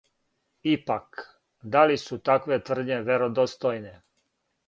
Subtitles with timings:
[0.71, 1.09] Ипак,
[1.75, 3.93] да ли су такве тврдње веродостојне?